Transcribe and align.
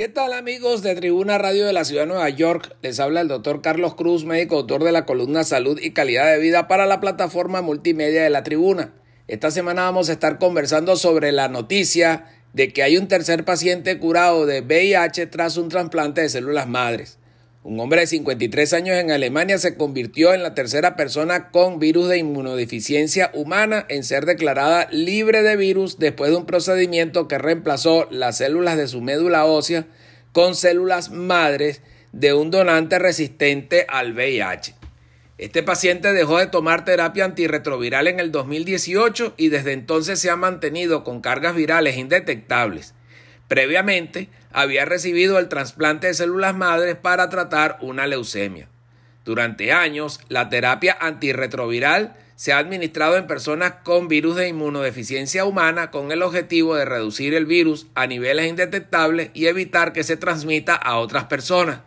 ¿Qué 0.00 0.08
tal 0.08 0.32
amigos 0.32 0.82
de 0.82 0.94
Tribuna 0.94 1.36
Radio 1.36 1.66
de 1.66 1.74
la 1.74 1.84
Ciudad 1.84 2.04
de 2.04 2.06
Nueva 2.06 2.30
York? 2.30 2.74
Les 2.80 2.98
habla 3.00 3.20
el 3.20 3.28
doctor 3.28 3.60
Carlos 3.60 3.96
Cruz, 3.96 4.24
médico 4.24 4.56
autor 4.56 4.82
de 4.82 4.92
la 4.92 5.04
columna 5.04 5.44
Salud 5.44 5.78
y 5.78 5.90
Calidad 5.90 6.32
de 6.32 6.38
Vida 6.38 6.68
para 6.68 6.86
la 6.86 7.00
plataforma 7.00 7.60
multimedia 7.60 8.22
de 8.22 8.30
la 8.30 8.42
Tribuna. 8.42 8.94
Esta 9.28 9.50
semana 9.50 9.82
vamos 9.82 10.08
a 10.08 10.12
estar 10.12 10.38
conversando 10.38 10.96
sobre 10.96 11.32
la 11.32 11.48
noticia 11.48 12.24
de 12.54 12.72
que 12.72 12.82
hay 12.82 12.96
un 12.96 13.08
tercer 13.08 13.44
paciente 13.44 13.98
curado 13.98 14.46
de 14.46 14.62
VIH 14.62 15.26
tras 15.26 15.58
un 15.58 15.68
trasplante 15.68 16.22
de 16.22 16.30
células 16.30 16.66
madres. 16.66 17.19
Un 17.62 17.78
hombre 17.78 18.00
de 18.00 18.06
53 18.06 18.72
años 18.72 18.96
en 18.96 19.10
Alemania 19.10 19.58
se 19.58 19.76
convirtió 19.76 20.32
en 20.32 20.42
la 20.42 20.54
tercera 20.54 20.96
persona 20.96 21.50
con 21.50 21.78
virus 21.78 22.08
de 22.08 22.16
inmunodeficiencia 22.16 23.30
humana 23.34 23.84
en 23.90 24.02
ser 24.02 24.24
declarada 24.24 24.88
libre 24.90 25.42
de 25.42 25.56
virus 25.56 25.98
después 25.98 26.30
de 26.30 26.38
un 26.38 26.46
procedimiento 26.46 27.28
que 27.28 27.36
reemplazó 27.36 28.08
las 28.10 28.38
células 28.38 28.78
de 28.78 28.88
su 28.88 29.02
médula 29.02 29.44
ósea 29.44 29.84
con 30.32 30.54
células 30.54 31.10
madres 31.10 31.82
de 32.12 32.32
un 32.32 32.50
donante 32.50 32.98
resistente 32.98 33.84
al 33.90 34.14
VIH. 34.14 34.74
Este 35.36 35.62
paciente 35.62 36.14
dejó 36.14 36.38
de 36.38 36.46
tomar 36.46 36.86
terapia 36.86 37.26
antirretroviral 37.26 38.08
en 38.08 38.20
el 38.20 38.32
2018 38.32 39.34
y 39.36 39.50
desde 39.50 39.72
entonces 39.72 40.18
se 40.18 40.30
ha 40.30 40.36
mantenido 40.36 41.04
con 41.04 41.20
cargas 41.20 41.54
virales 41.54 41.98
indetectables. 41.98 42.94
Previamente 43.50 44.28
había 44.52 44.84
recibido 44.84 45.36
el 45.40 45.48
trasplante 45.48 46.06
de 46.06 46.14
células 46.14 46.54
madres 46.54 46.94
para 46.94 47.28
tratar 47.30 47.78
una 47.80 48.06
leucemia. 48.06 48.68
Durante 49.24 49.72
años, 49.72 50.20
la 50.28 50.48
terapia 50.48 50.96
antirretroviral 51.00 52.14
se 52.36 52.52
ha 52.52 52.58
administrado 52.58 53.16
en 53.16 53.26
personas 53.26 53.72
con 53.82 54.06
virus 54.06 54.36
de 54.36 54.46
inmunodeficiencia 54.46 55.44
humana 55.44 55.90
con 55.90 56.12
el 56.12 56.22
objetivo 56.22 56.76
de 56.76 56.84
reducir 56.84 57.34
el 57.34 57.44
virus 57.44 57.88
a 57.96 58.06
niveles 58.06 58.46
indetectables 58.46 59.30
y 59.34 59.46
evitar 59.46 59.92
que 59.92 60.04
se 60.04 60.16
transmita 60.16 60.76
a 60.76 60.98
otras 60.98 61.24
personas. 61.24 61.80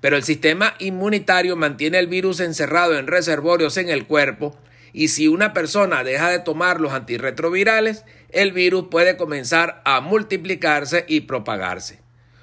Pero 0.00 0.14
el 0.16 0.22
sistema 0.22 0.74
inmunitario 0.78 1.56
mantiene 1.56 1.98
el 1.98 2.06
virus 2.06 2.38
encerrado 2.38 2.96
en 2.96 3.08
reservorios 3.08 3.78
en 3.78 3.88
el 3.88 4.06
cuerpo 4.06 4.56
y 4.92 5.08
si 5.08 5.28
una 5.28 5.52
persona 5.52 6.04
deja 6.04 6.30
de 6.30 6.40
tomar 6.40 6.80
los 6.80 6.92
antirretrovirales, 6.92 8.04
el 8.30 8.52
virus 8.52 8.86
puede 8.90 9.16
comenzar 9.16 9.82
a 9.84 10.00
multiplicarse 10.00 11.04
y 11.08 11.22
propagarse. 11.22 12.00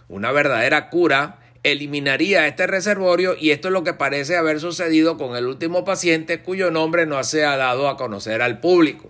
Una 0.08 0.32
verdadera 0.32 0.90
cura 0.90 1.40
eliminaría 1.64 2.48
este 2.48 2.68
reservorio 2.68 3.36
y 3.38 3.52
esto 3.52 3.68
es 3.68 3.74
lo 3.74 3.84
que 3.84 3.94
parece 3.94 4.38
haber 4.38 4.60
sucedido 4.60 5.18
con 5.18 5.36
el 5.36 5.48
último 5.48 5.84
paciente 5.84 6.42
cuyo 6.42 6.72
nombre 6.72 7.06
no 7.06 7.22
se 7.24 7.46
ha 7.46 7.58
dado 7.58 7.90
a 7.90 7.98
conocer 7.98 8.42
al 8.42 8.60
público. 8.60 9.10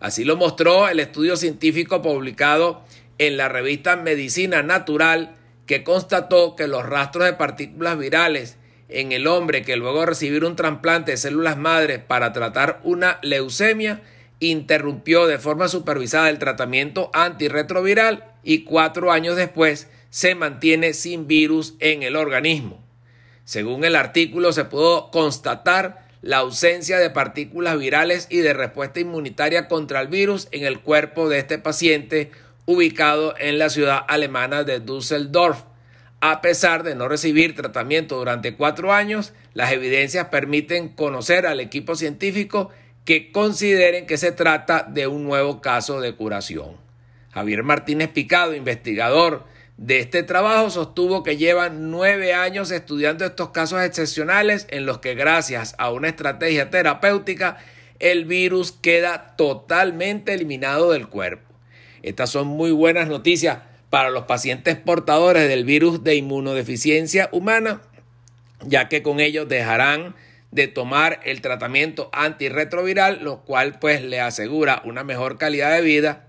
Así 0.00 0.24
lo 0.24 0.36
mostró 0.36 0.88
el 0.88 1.00
estudio 1.00 1.36
científico 1.36 2.02
publicado 2.02 2.84
en 3.18 3.36
la 3.36 3.48
revista 3.48 3.96
Medicina 3.96 4.62
Natural 4.62 5.34
que 5.66 5.82
constató 5.82 6.56
que 6.56 6.68
los 6.68 6.84
rastros 6.84 7.24
de 7.24 7.32
partículas 7.32 7.98
virales 7.98 8.58
en 8.88 9.12
el 9.12 9.26
hombre 9.26 9.62
que 9.62 9.76
luego 9.76 10.00
de 10.00 10.06
recibir 10.06 10.44
un 10.44 10.56
trasplante 10.56 11.12
de 11.12 11.16
células 11.16 11.56
madres 11.56 12.00
para 12.00 12.32
tratar 12.32 12.80
una 12.84 13.18
leucemia 13.22 14.02
interrumpió 14.40 15.26
de 15.26 15.38
forma 15.38 15.68
supervisada 15.68 16.28
el 16.28 16.38
tratamiento 16.38 17.10
antirretroviral 17.14 18.32
y 18.42 18.64
cuatro 18.64 19.12
años 19.12 19.36
después 19.36 19.88
se 20.10 20.34
mantiene 20.34 20.92
sin 20.92 21.26
virus 21.26 21.74
en 21.80 22.02
el 22.02 22.16
organismo. 22.16 22.84
Según 23.44 23.84
el 23.84 23.96
artículo 23.96 24.52
se 24.52 24.64
pudo 24.64 25.10
constatar 25.10 26.04
la 26.22 26.38
ausencia 26.38 26.98
de 26.98 27.10
partículas 27.10 27.78
virales 27.78 28.26
y 28.30 28.38
de 28.38 28.54
respuesta 28.54 29.00
inmunitaria 29.00 29.68
contra 29.68 30.00
el 30.00 30.08
virus 30.08 30.48
en 30.52 30.64
el 30.64 30.80
cuerpo 30.80 31.28
de 31.28 31.38
este 31.38 31.58
paciente 31.58 32.30
ubicado 32.64 33.34
en 33.38 33.58
la 33.58 33.68
ciudad 33.68 34.04
alemana 34.08 34.64
de 34.64 34.80
Düsseldorf. 34.80 35.64
A 36.26 36.40
pesar 36.40 36.84
de 36.84 36.94
no 36.94 37.06
recibir 37.06 37.54
tratamiento 37.54 38.16
durante 38.16 38.54
cuatro 38.54 38.94
años, 38.94 39.34
las 39.52 39.72
evidencias 39.72 40.28
permiten 40.28 40.88
conocer 40.88 41.46
al 41.46 41.60
equipo 41.60 41.96
científico 41.96 42.70
que 43.04 43.30
consideren 43.30 44.06
que 44.06 44.16
se 44.16 44.32
trata 44.32 44.86
de 44.88 45.06
un 45.06 45.24
nuevo 45.24 45.60
caso 45.60 46.00
de 46.00 46.14
curación. 46.14 46.78
Javier 47.30 47.62
Martínez 47.62 48.08
Picado, 48.08 48.54
investigador 48.54 49.44
de 49.76 49.98
este 49.98 50.22
trabajo, 50.22 50.70
sostuvo 50.70 51.22
que 51.22 51.36
llevan 51.36 51.90
nueve 51.90 52.32
años 52.32 52.70
estudiando 52.70 53.26
estos 53.26 53.50
casos 53.50 53.82
excepcionales 53.82 54.66
en 54.70 54.86
los 54.86 55.00
que 55.00 55.14
gracias 55.14 55.74
a 55.76 55.90
una 55.90 56.08
estrategia 56.08 56.70
terapéutica 56.70 57.58
el 57.98 58.24
virus 58.24 58.72
queda 58.72 59.36
totalmente 59.36 60.32
eliminado 60.32 60.90
del 60.90 61.06
cuerpo. 61.06 61.52
Estas 62.02 62.30
son 62.30 62.46
muy 62.46 62.70
buenas 62.70 63.08
noticias 63.08 63.58
para 63.94 64.10
los 64.10 64.24
pacientes 64.24 64.74
portadores 64.74 65.48
del 65.48 65.64
virus 65.64 66.02
de 66.02 66.16
inmunodeficiencia 66.16 67.28
humana, 67.30 67.80
ya 68.66 68.88
que 68.88 69.04
con 69.04 69.20
ellos 69.20 69.48
dejarán 69.48 70.16
de 70.50 70.66
tomar 70.66 71.20
el 71.22 71.40
tratamiento 71.40 72.10
antirretroviral, 72.12 73.22
lo 73.22 73.42
cual 73.42 73.78
pues 73.78 74.02
le 74.02 74.20
asegura 74.20 74.82
una 74.84 75.04
mejor 75.04 75.38
calidad 75.38 75.76
de 75.76 75.82
vida 75.82 76.26